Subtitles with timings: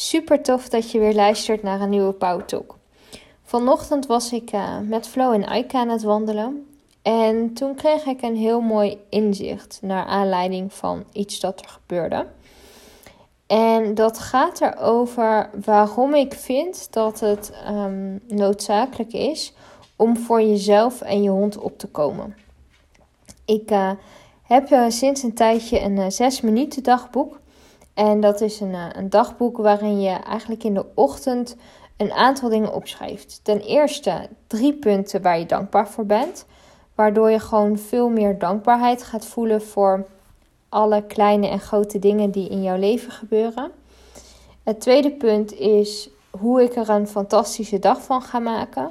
[0.00, 2.78] Super tof dat je weer luistert naar een nieuwe Talk.
[3.42, 6.66] Vanochtend was ik uh, met Flo en Aika aan het wandelen.
[7.02, 12.26] En toen kreeg ik een heel mooi inzicht naar aanleiding van iets dat er gebeurde.
[13.46, 19.52] En dat gaat erover waarom ik vind dat het um, noodzakelijk is
[19.96, 22.36] om voor jezelf en je hond op te komen.
[23.44, 23.90] Ik uh,
[24.42, 27.38] heb uh, sinds een tijdje een 6 minuten dagboek.
[27.98, 31.56] En dat is een, een dagboek waarin je eigenlijk in de ochtend
[31.96, 33.40] een aantal dingen opschrijft.
[33.42, 36.46] Ten eerste drie punten waar je dankbaar voor bent.
[36.94, 40.06] Waardoor je gewoon veel meer dankbaarheid gaat voelen voor
[40.68, 43.70] alle kleine en grote dingen die in jouw leven gebeuren.
[44.62, 48.90] Het tweede punt is hoe ik er een fantastische dag van ga maken.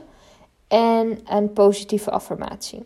[0.68, 2.86] En een positieve affirmatie.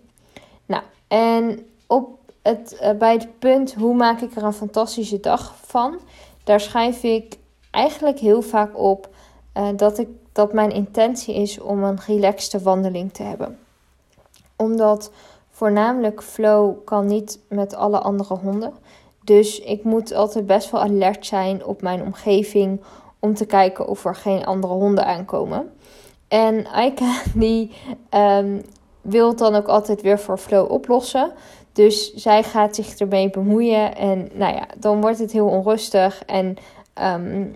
[0.66, 2.10] Nou, en op
[2.42, 6.00] het, uh, bij het punt hoe maak ik er een fantastische dag van,
[6.44, 7.38] daar schrijf ik
[7.72, 9.10] eigenlijk heel vaak op
[9.58, 13.60] uh, dat, ik, dat mijn intentie is om een relaxte wandeling te hebben.
[14.56, 15.12] Omdat
[15.50, 18.74] voornamelijk Flow kan niet met alle andere honden.
[19.24, 22.82] Dus ik moet altijd best wel alert zijn op mijn omgeving
[23.20, 25.74] om te kijken of er geen andere honden aankomen.
[26.28, 27.72] En Aika die
[28.10, 28.62] um,
[29.02, 31.32] wil dan ook altijd weer voor Flow oplossen.
[31.74, 33.96] Dus zij gaat zich ermee bemoeien.
[33.96, 36.24] En nou ja, dan wordt het heel onrustig.
[36.26, 36.58] En
[37.02, 37.56] um,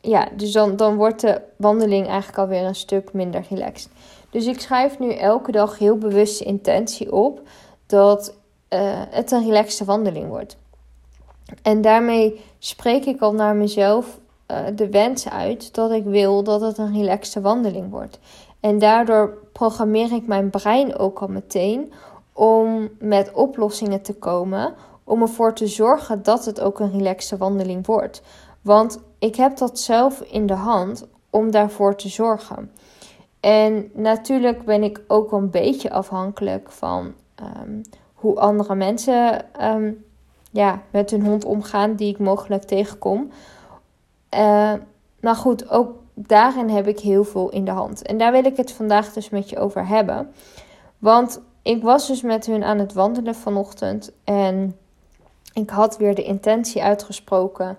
[0.00, 3.90] ja, dus dan, dan wordt de wandeling eigenlijk alweer een stuk minder relaxed.
[4.30, 7.40] Dus ik schrijf nu elke dag heel bewust intentie op
[7.86, 8.34] dat
[8.70, 10.56] uh, het een relaxte wandeling wordt.
[11.62, 14.18] En daarmee spreek ik al naar mezelf
[14.50, 18.18] uh, de wens uit dat ik wil dat het een relaxte wandeling wordt.
[18.60, 21.92] En daardoor programmeer ik mijn brein ook al meteen
[22.38, 24.74] om met oplossingen te komen.
[25.04, 28.22] Om ervoor te zorgen dat het ook een relaxte wandeling wordt.
[28.62, 32.72] Want ik heb dat zelf in de hand om daarvoor te zorgen.
[33.40, 37.12] En natuurlijk ben ik ook een beetje afhankelijk van
[37.62, 37.82] um,
[38.14, 40.04] hoe andere mensen um,
[40.50, 43.30] ja, met hun hond omgaan die ik mogelijk tegenkom.
[44.34, 44.72] Uh,
[45.20, 48.02] maar goed, ook daarin heb ik heel veel in de hand.
[48.02, 50.32] En daar wil ik het vandaag dus met je over hebben.
[50.98, 54.12] Want ik was dus met hun aan het wandelen vanochtend.
[54.24, 54.76] En
[55.52, 57.78] ik had weer de intentie uitgesproken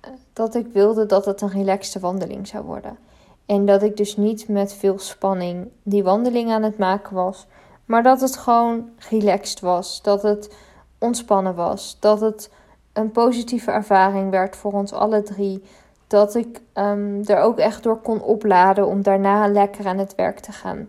[0.00, 2.98] eh, dat ik wilde dat het een relaxte wandeling zou worden.
[3.46, 7.46] En dat ik dus niet met veel spanning die wandeling aan het maken was.
[7.84, 10.02] Maar dat het gewoon relaxed was.
[10.02, 10.54] Dat het
[10.98, 11.96] ontspannen was.
[12.00, 12.50] Dat het
[12.92, 15.62] een positieve ervaring werd voor ons alle drie.
[16.06, 20.38] Dat ik um, er ook echt door kon opladen om daarna lekker aan het werk
[20.40, 20.88] te gaan.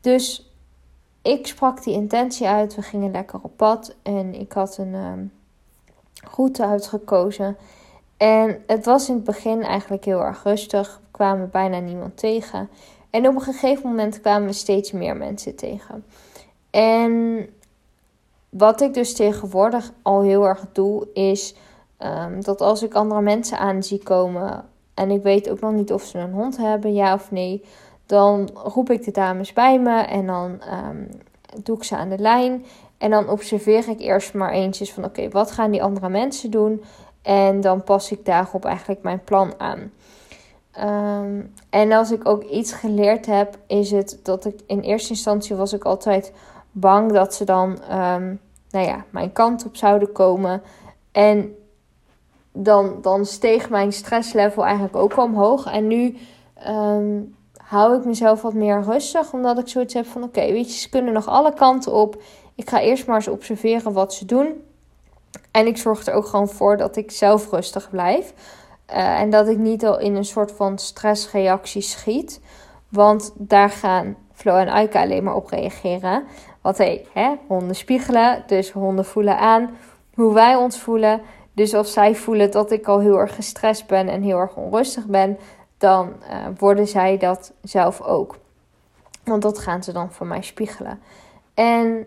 [0.00, 0.51] Dus
[1.22, 2.74] ik sprak die intentie uit.
[2.74, 3.94] We gingen lekker op pad.
[4.02, 5.32] En ik had een um,
[6.34, 7.56] route uitgekozen.
[8.16, 11.00] En het was in het begin eigenlijk heel erg rustig.
[11.02, 12.68] We kwamen bijna niemand tegen.
[13.10, 16.04] En op een gegeven moment kwamen we steeds meer mensen tegen.
[16.70, 17.46] En
[18.48, 21.54] wat ik dus tegenwoordig al heel erg doe, is
[21.98, 25.92] um, dat als ik andere mensen aan zie komen en ik weet ook nog niet
[25.92, 27.64] of ze een hond hebben, ja of nee,
[28.06, 31.08] dan roep ik de dames bij me en dan um,
[31.62, 32.64] doe ik ze aan de lijn.
[32.98, 36.82] En dan observeer ik eerst maar eentjes van oké, wat gaan die andere mensen doen?
[37.22, 39.90] En dan pas ik daarop eigenlijk mijn plan aan.
[40.80, 45.56] Um, en als ik ook iets geleerd heb, is het dat ik in eerste instantie
[45.56, 46.32] was ik altijd
[46.70, 50.62] bang dat ze dan, um, nou ja, mijn kant op zouden komen.
[51.12, 51.56] En
[52.52, 55.66] dan, dan steeg mijn stresslevel eigenlijk ook omhoog.
[55.66, 56.16] En nu
[57.72, 60.80] hou ik mezelf wat meer rustig, omdat ik zoiets heb van: oké, okay, weet je,
[60.80, 62.22] ze kunnen nog alle kanten op.
[62.54, 64.62] Ik ga eerst maar eens observeren wat ze doen.
[65.50, 68.32] En ik zorg er ook gewoon voor dat ik zelf rustig blijf.
[68.90, 72.40] Uh, en dat ik niet al in een soort van stressreactie schiet.
[72.88, 76.24] Want daar gaan Flo en Aika alleen maar op reageren.
[76.60, 79.76] Want hé, hey, honden spiegelen, dus honden voelen aan
[80.14, 81.20] hoe wij ons voelen.
[81.52, 85.06] Dus als zij voelen dat ik al heel erg gestrest ben en heel erg onrustig
[85.06, 85.38] ben,
[85.82, 88.38] dan uh, worden zij dat zelf ook.
[89.24, 91.00] Want dat gaan ze dan van mij spiegelen.
[91.54, 92.06] En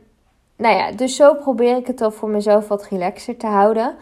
[0.55, 3.95] nou ja, dus zo probeer ik het al voor mezelf wat relaxer te houden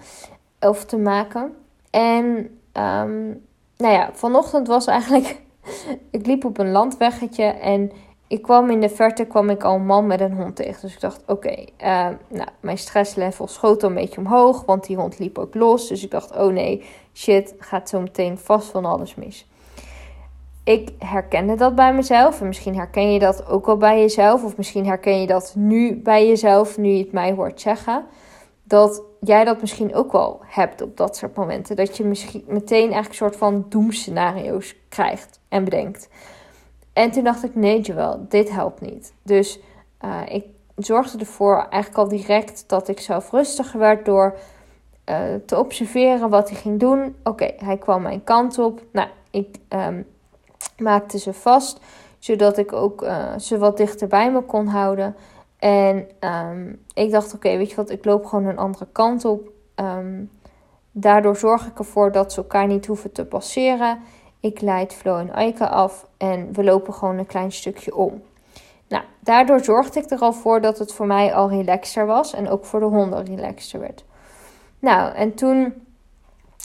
[0.59, 1.55] of te maken.
[1.89, 2.25] En
[2.73, 3.45] um,
[3.77, 5.41] nou ja, vanochtend was eigenlijk.
[6.17, 7.91] ik liep op een landweggetje en
[8.27, 10.81] ik kwam in de verte kwam ik al een man met een hond tegen.
[10.81, 14.97] Dus ik dacht, oké, uh, nou, mijn stresslevel schoot al een beetje omhoog, want die
[14.97, 15.87] hond liep ook los.
[15.87, 16.83] Dus ik dacht, oh nee,
[17.13, 19.47] shit, gaat zo meteen vast van alles mis.
[20.63, 24.57] Ik herkende dat bij mezelf en misschien herken je dat ook al bij jezelf, of
[24.57, 28.05] misschien herken je dat nu bij jezelf, nu je het mij hoort zeggen.
[28.63, 31.75] dat jij dat misschien ook wel hebt op dat soort momenten.
[31.75, 36.09] Dat je misschien meteen eigenlijk een soort van doemscenario's krijgt en bedenkt.
[36.93, 39.13] En toen dacht ik, nee Joel, dit helpt niet.
[39.23, 39.59] Dus
[40.05, 40.45] uh, ik
[40.75, 44.37] zorgde ervoor eigenlijk al direct dat ik zelf rustiger werd door
[45.09, 47.15] uh, te observeren wat hij ging doen.
[47.23, 48.81] Oké, hij kwam mijn kant op.
[48.91, 50.05] Nou, ik um,
[50.77, 51.79] maakte ze vast,
[52.19, 55.15] zodat ik ook uh, ze wat dichter bij me kon houden.
[55.59, 59.49] En um, ik dacht, oké, weet je wat, ik loop gewoon een andere kant op.
[59.75, 60.29] Um,
[60.91, 63.99] daardoor zorg ik ervoor dat ze elkaar niet hoeven te passeren.
[64.39, 68.21] Ik leid Flo en Aika af en we lopen gewoon een klein stukje om.
[68.87, 72.49] Nou, daardoor zorgde ik er al voor dat het voor mij al relaxter was en
[72.49, 74.05] ook voor de honden relaxter werd.
[74.79, 75.73] Nou, en toen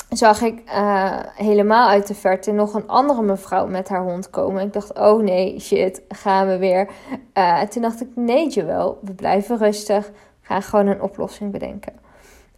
[0.08, 4.62] zag ik uh, helemaal uit de verte nog een andere mevrouw met haar hond komen.
[4.62, 6.88] Ik dacht, oh nee, shit, gaan we weer.
[7.34, 10.10] Uh, toen dacht ik, nee Joel, we blijven rustig.
[10.40, 11.92] Ga gewoon een oplossing bedenken.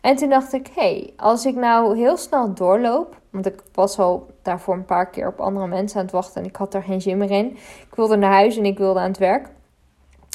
[0.01, 3.19] En toen dacht ik, hé, hey, als ik nou heel snel doorloop...
[3.31, 6.43] Want ik was al daarvoor een paar keer op andere mensen aan het wachten...
[6.43, 7.47] en ik had daar geen zin meer in.
[7.89, 9.49] Ik wilde naar huis en ik wilde aan het werk.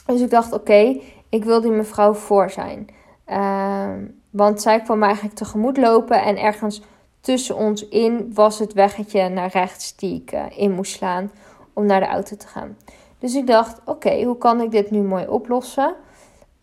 [0.05, 2.87] Dus ik dacht, oké, ik wil die mevrouw voor zijn.
[3.27, 3.89] Uh,
[4.29, 6.81] want zij kwam me eigenlijk tegemoet lopen en ergens
[7.25, 11.31] tussen ons in was het weggetje naar rechts die ik uh, in moest slaan
[11.73, 12.77] om naar de auto te gaan.
[13.19, 15.95] Dus ik dacht, oké, hoe kan ik dit nu mooi oplossen?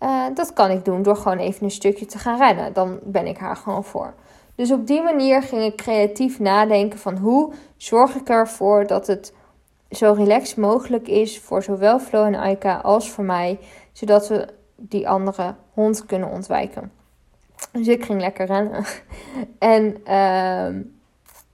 [0.01, 2.73] Uh, dat kan ik doen door gewoon even een stukje te gaan rennen.
[2.73, 4.15] Dan ben ik haar gewoon voor.
[4.55, 9.33] Dus op die manier ging ik creatief nadenken van hoe zorg ik ervoor dat het
[9.91, 13.59] zo relaxed mogelijk is voor zowel Flo en Aika als voor mij,
[13.93, 17.02] zodat we die andere hond kunnen ontwijken.
[17.71, 18.85] Dus ik ging lekker rennen.
[19.59, 20.65] en, uh,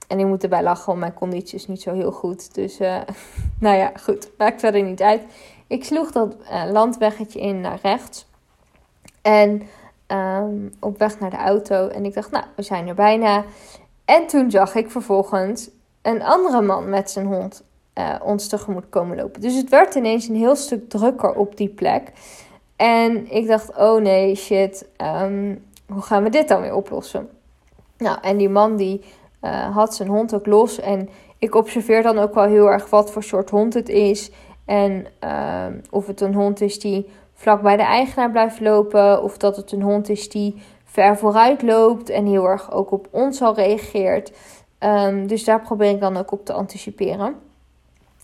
[0.07, 2.53] en ik moet erbij lachen, want mijn conditie is niet zo heel goed.
[2.53, 3.01] Dus, uh,
[3.59, 4.31] nou ja, goed.
[4.37, 5.21] Maakt verder niet uit.
[5.67, 8.27] Ik sloeg dat uh, landweggetje in naar rechts.
[9.21, 9.61] En
[10.07, 11.87] um, op weg naar de auto.
[11.87, 13.43] En ik dacht, nou, we zijn er bijna.
[14.05, 15.69] En toen zag ik vervolgens
[16.01, 17.63] een andere man met zijn hond
[17.99, 19.41] uh, ons tegemoet komen lopen.
[19.41, 22.11] Dus het werd ineens een heel stuk drukker op die plek.
[22.75, 24.85] En ik dacht, oh nee, shit.
[25.23, 27.29] Um, hoe gaan we dit dan weer oplossen?
[27.97, 29.03] Nou, en die man die
[29.41, 30.79] uh, had zijn hond ook los.
[30.79, 34.31] En ik observeer dan ook wel heel erg wat voor soort hond het is.
[34.65, 39.23] En uh, of het een hond is die vlak bij de eigenaar blijft lopen.
[39.23, 43.07] Of dat het een hond is die ver vooruit loopt en heel erg ook op
[43.11, 44.31] ons al reageert.
[44.79, 47.35] Um, dus daar probeer ik dan ook op te anticiperen.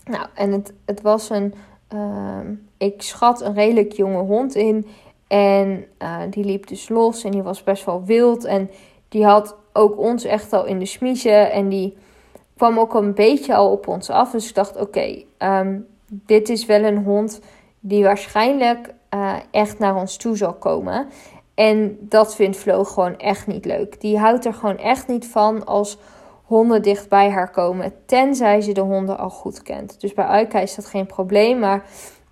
[0.05, 1.53] Nou, en het, het was een,
[1.93, 2.39] uh,
[2.77, 4.87] ik schat een redelijk jonge hond in.
[5.27, 8.43] En uh, die liep dus los en die was best wel wild.
[8.43, 8.69] En
[9.09, 11.51] die had ook ons echt al in de smiezen.
[11.51, 11.97] En die
[12.57, 14.31] kwam ook een beetje al op ons af.
[14.31, 17.41] Dus ik dacht, oké, um, dit is wel een hond
[17.79, 21.07] die waarschijnlijk uh, echt naar ons toe zal komen.
[21.53, 24.01] En dat vindt Flo gewoon echt niet leuk.
[24.01, 25.97] Die houdt er gewoon echt niet van als
[26.43, 27.93] honden dicht bij haar komen.
[28.05, 30.01] Tenzij ze de honden al goed kent.
[30.01, 31.59] Dus bij Aika is dat geen probleem.
[31.59, 31.85] Maar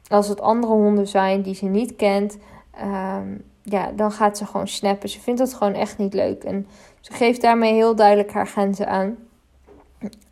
[0.07, 2.37] als het andere honden zijn die ze niet kent,
[2.81, 5.09] um, ja, dan gaat ze gewoon snappen.
[5.09, 6.43] Ze vindt dat gewoon echt niet leuk.
[6.43, 6.67] En
[6.99, 9.17] ze geeft daarmee heel duidelijk haar grenzen aan.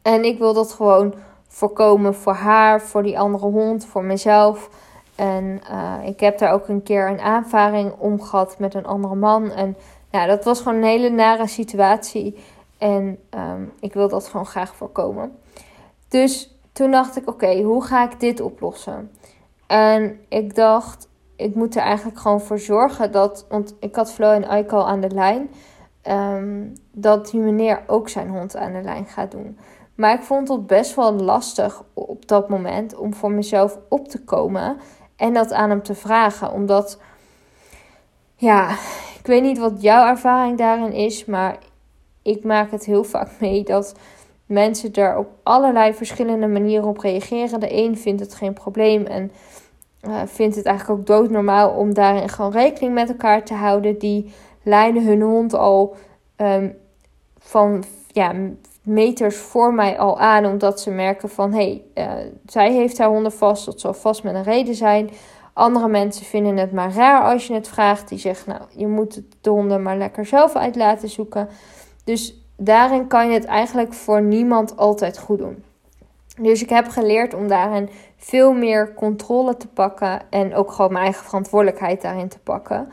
[0.01, 1.13] En ik wil dat gewoon
[1.47, 4.69] voorkomen voor haar, voor die andere hond, voor mezelf.
[5.15, 9.15] En uh, ik heb daar ook een keer een aanvaring om gehad met een andere
[9.15, 9.51] man.
[9.51, 9.75] En
[10.11, 12.37] ja, dat was gewoon een hele nare situatie.
[12.77, 15.37] En um, ik wil dat gewoon graag voorkomen.
[16.07, 19.11] Dus toen dacht ik, oké, hoe ga ik dit oplossen?
[19.67, 21.07] En ik dacht,
[21.41, 23.45] ik moet er eigenlijk gewoon voor zorgen dat.
[23.49, 25.49] Want ik had Flo en al aan de lijn.
[26.07, 29.57] Um, dat die meneer ook zijn hond aan de lijn gaat doen.
[29.95, 34.23] Maar ik vond het best wel lastig op dat moment om voor mezelf op te
[34.23, 34.77] komen
[35.15, 36.51] en dat aan hem te vragen.
[36.51, 36.99] Omdat,
[38.35, 38.71] ja,
[39.19, 41.57] ik weet niet wat jouw ervaring daarin is, maar
[42.21, 43.95] ik maak het heel vaak mee dat
[44.45, 47.59] mensen daar op allerlei verschillende manieren op reageren.
[47.59, 49.31] De een vindt het geen probleem en
[50.07, 53.99] uh, vindt het eigenlijk ook doodnormaal om daarin gewoon rekening met elkaar te houden.
[53.99, 55.95] Die leiden hun hond al
[56.37, 56.75] um,
[57.39, 58.33] van ja,
[58.83, 63.09] meters voor mij al aan, omdat ze merken van hé, hey, uh, zij heeft haar
[63.09, 65.09] honden vast, dat zal vast met een reden zijn.
[65.53, 68.09] Andere mensen vinden het maar raar als je het vraagt.
[68.09, 71.49] Die zeggen, nou, je moet de honden maar lekker zelf uit laten zoeken.
[72.03, 75.63] Dus daarin kan je het eigenlijk voor niemand altijd goed doen.
[76.39, 77.89] Dus ik heb geleerd om daarin
[78.23, 82.91] veel meer controle te pakken en ook gewoon mijn eigen verantwoordelijkheid daarin te pakken.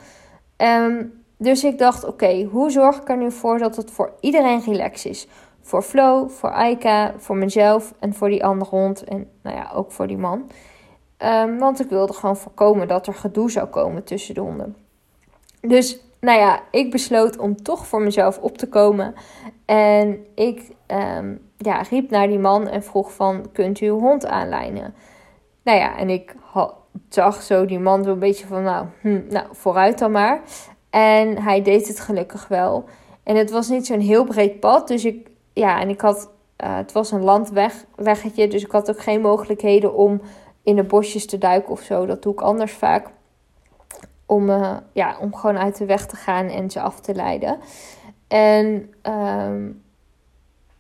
[0.56, 4.60] Um, dus ik dacht, oké, hoe zorg ik er nu voor dat het voor iedereen
[4.60, 5.28] relax is?
[5.60, 9.92] Voor Flo, voor Aika, voor mezelf en voor die andere hond en nou ja, ook
[9.92, 10.50] voor die man.
[11.18, 14.76] Um, want ik wilde gewoon voorkomen dat er gedoe zou komen tussen de honden.
[15.60, 19.14] Dus nou ja, ik besloot om toch voor mezelf op te komen.
[19.64, 24.26] En ik ehm, ja, riep naar die man en vroeg van, kunt u uw hond
[24.26, 24.94] aanlijnen?
[25.68, 26.34] Nou ja, en ik
[27.08, 30.40] zag zo die man zo een beetje van, nou, hm, nou, vooruit dan maar.
[30.90, 32.84] En hij deed het gelukkig wel.
[33.22, 36.30] En het was niet zo'n heel breed pad, dus ik, ja, en ik had,
[36.64, 40.20] uh, het was een landweggetje, dus ik had ook geen mogelijkheden om
[40.62, 42.06] in de bosjes te duiken of zo.
[42.06, 43.10] Dat doe ik anders vaak.
[44.26, 47.58] Om, uh, ja, om gewoon uit de weg te gaan en ze af te leiden.
[48.28, 48.66] En
[49.02, 49.82] um,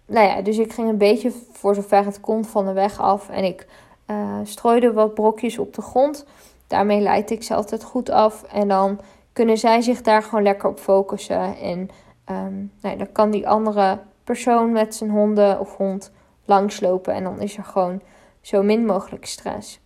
[0.06, 3.28] nou ja, dus ik ging een beetje voor zover het kon van de weg af.
[3.28, 3.66] En ik
[4.10, 6.26] uh, strooide wat brokjes op de grond.
[6.66, 8.42] Daarmee leid ik ze altijd goed af.
[8.42, 9.00] En dan
[9.32, 11.56] kunnen zij zich daar gewoon lekker op focussen.
[11.56, 11.88] En
[12.30, 16.12] um, nou dan kan die andere persoon met zijn honden of hond
[16.44, 17.14] langslopen.
[17.14, 18.00] En dan is er gewoon
[18.40, 19.80] zo min mogelijk stress.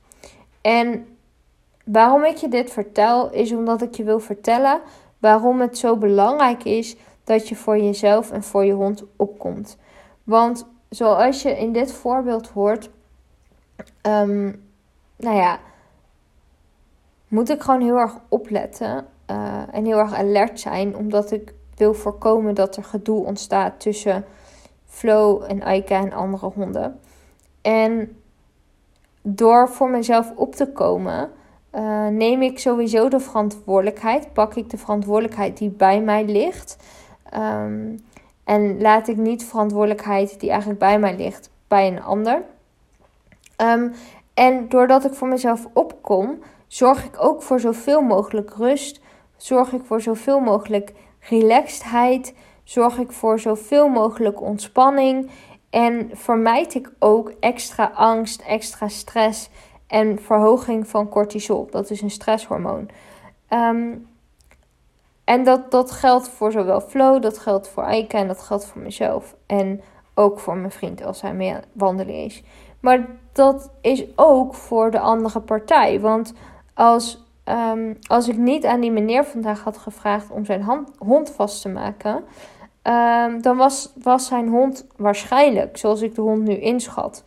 [0.61, 1.07] En
[1.85, 4.81] waarom ik je dit vertel, is omdat ik je wil vertellen
[5.19, 9.77] waarom het zo belangrijk is dat je voor jezelf en voor je hond opkomt.
[10.25, 12.91] Want zoals je in dit voorbeeld hoort,
[14.03, 14.65] um,
[15.17, 15.59] nou ja,
[17.29, 21.95] moet ik gewoon heel erg opletten uh, en heel erg alert zijn, omdat ik wil
[21.95, 24.25] voorkomen dat er gedoe ontstaat tussen
[24.87, 27.01] Flo en Aika en andere honden.
[27.63, 28.17] En
[29.23, 31.31] door voor mezelf op te komen,
[31.75, 36.77] uh, neem ik sowieso de verantwoordelijkheid, pak ik de verantwoordelijkheid die bij mij ligt.
[37.35, 37.99] Um,
[38.45, 42.43] en laat ik niet verantwoordelijkheid die eigenlijk bij mij ligt, bij een ander.
[43.63, 43.93] Um,
[44.35, 49.01] en doordat ik voor mezelf opkom, zorg ik ook voor zoveel mogelijk rust.
[49.37, 52.35] Zorg ik voor zoveel mogelijk relaxedheid.
[52.65, 55.31] Zorg ik voor zoveel mogelijk ontspanning.
[55.71, 59.51] En vermijd ik ook extra angst, extra stress
[59.87, 61.69] en verhoging van cortisol.
[61.71, 62.89] Dat is een stresshormoon.
[63.49, 64.09] Um,
[65.25, 68.83] en dat, dat geldt voor zowel Flo, dat geldt voor Eike en dat geldt voor
[68.83, 69.37] mezelf.
[69.47, 69.81] En
[70.15, 72.43] ook voor mijn vriend als hij mee wandelen is.
[72.83, 76.01] Maar dat is ook voor de andere partij.
[76.01, 76.33] Want
[76.75, 81.63] als, um, als ik niet aan die meneer vandaag had gevraagd om zijn hond vast
[81.63, 82.25] te maken,
[82.83, 87.25] um, dan was, was zijn hond waarschijnlijk, zoals ik de hond nu inschat,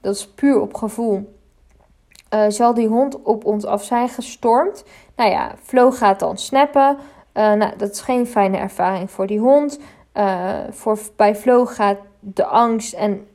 [0.00, 1.38] dat is puur op gevoel,
[2.34, 4.84] uh, zal die hond op ons af zijn gestormd.
[5.16, 6.96] Nou ja, Flo gaat dan snappen.
[7.34, 9.78] Uh, nou, dat is geen fijne ervaring voor die hond.
[10.14, 13.26] Uh, voor, bij Flo gaat de angst en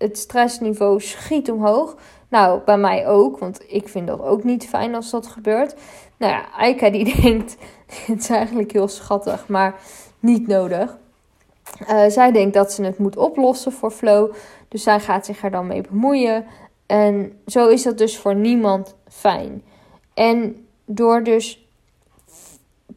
[0.00, 1.96] het stressniveau schiet omhoog.
[2.28, 5.74] Nou, bij mij ook, want ik vind dat ook niet fijn als dat gebeurt.
[6.16, 9.80] Nou ja, Aika die denkt, het is eigenlijk heel schattig, maar
[10.18, 10.96] niet nodig.
[11.80, 14.32] Uh, zij denkt dat ze het moet oplossen voor Flo,
[14.68, 16.46] dus zij gaat zich er dan mee bemoeien.
[16.86, 19.62] En zo is dat dus voor niemand fijn.
[20.14, 21.66] En door dus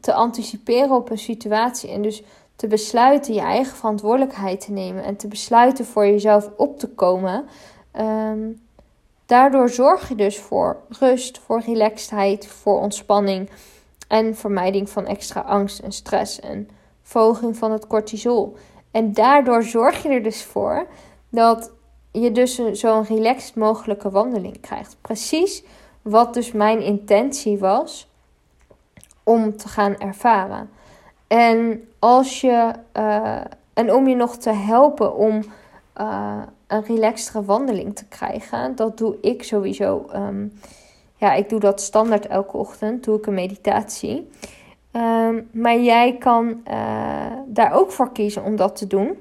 [0.00, 2.22] te anticiperen op een situatie en dus
[2.56, 7.44] te besluiten je eigen verantwoordelijkheid te nemen en te besluiten voor jezelf op te komen.
[7.90, 8.52] Ehm,
[9.26, 13.50] daardoor zorg je dus voor rust, voor relaxedheid, voor ontspanning
[14.08, 16.68] en vermijding van extra angst en stress en
[17.02, 18.56] verhoging van het cortisol.
[18.90, 20.86] En daardoor zorg je er dus voor
[21.28, 21.72] dat
[22.12, 24.96] je dus zo'n relaxed mogelijke wandeling krijgt.
[25.00, 25.62] Precies
[26.02, 28.08] wat dus mijn intentie was
[29.22, 30.70] om te gaan ervaren.
[31.26, 33.40] En als je uh,
[33.74, 35.42] en om je nog te helpen om
[36.00, 40.06] uh, een relaxtere wandeling te krijgen, dat doe ik sowieso.
[40.14, 40.52] Um,
[41.16, 43.04] ja, ik doe dat standaard elke ochtend.
[43.04, 44.30] Doe ik een meditatie.
[44.92, 46.76] Um, maar jij kan uh,
[47.46, 49.18] daar ook voor kiezen om dat te doen.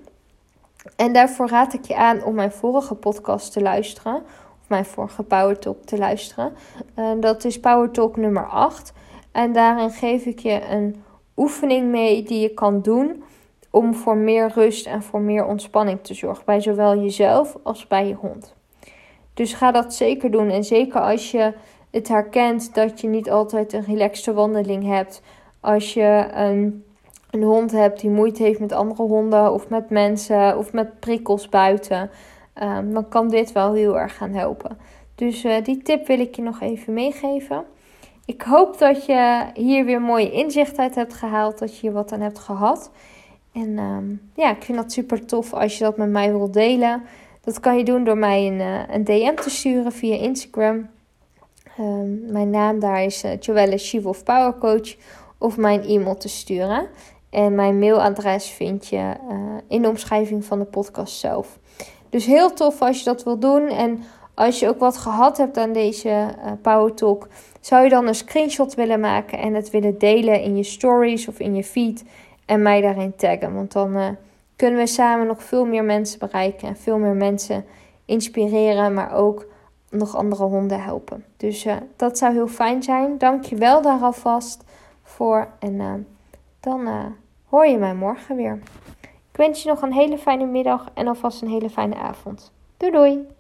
[0.96, 4.16] En daarvoor raad ik je aan om mijn vorige podcast te luisteren.
[4.62, 6.54] Of mijn vorige Power Talk te luisteren.
[7.00, 8.94] Uh, dat is Power Talk nummer 8.
[9.32, 11.04] En daarin geef ik je een
[11.36, 13.24] oefening mee die je kan doen
[13.70, 18.08] om voor meer rust en voor meer ontspanning te zorgen bij zowel jezelf als bij
[18.08, 18.54] je hond.
[19.34, 20.50] Dus ga dat zeker doen.
[20.50, 21.54] En zeker als je
[21.92, 25.22] het herkent dat je niet altijd een relaxte wandeling hebt.
[25.60, 26.84] Als je een,
[27.30, 31.50] een hond hebt die moeite heeft met andere honden of met mensen of met prikkels
[31.50, 32.10] buiten.
[32.64, 34.78] Um, dan kan dit wel heel erg gaan helpen.
[35.16, 37.64] Dus uh, die tip wil ik je nog even meegeven.
[38.26, 41.60] Ik hoop dat je hier weer mooie inzicht uit hebt gehaald.
[41.60, 42.92] Dat je hier wat aan hebt gehad.
[43.52, 47.04] En um, ja, ik vind dat super tof als je dat met mij wilt delen.
[47.42, 50.90] Dat kan je doen door mij een, uh, een DM te sturen via Instagram.
[51.80, 54.96] Um, mijn naam daar is uh, Joelle Shivov Power Coach.
[55.38, 56.88] Of mijn e-mail te sturen.
[57.30, 59.38] En mijn mailadres vind je uh,
[59.68, 61.60] in de omschrijving van de podcast zelf.
[62.10, 63.68] Dus heel tof als je dat wilt doen.
[63.68, 64.04] En
[64.34, 67.28] Als je ook wat gehad hebt aan deze uh, Power Talk,
[67.60, 71.40] zou je dan een screenshot willen maken en het willen delen in je stories of
[71.40, 72.04] in je feed
[72.46, 73.54] en mij daarin taggen.
[73.54, 74.08] Want dan uh,
[74.56, 77.66] kunnen we samen nog veel meer mensen bereiken en veel meer mensen
[78.06, 79.46] inspireren, maar ook
[79.90, 81.26] nog andere honden helpen.
[81.38, 83.18] Dus uh, dat zou heel fijn zijn.
[83.18, 84.64] Dank je wel daar alvast
[85.04, 85.48] voor.
[85.60, 86.08] En
[86.60, 86.88] dan
[87.50, 88.60] hoor je mij morgen weer.
[89.32, 92.52] Ik wens je nog een hele fijne middag en alvast een hele fijne avond.
[92.78, 93.33] Doei doei!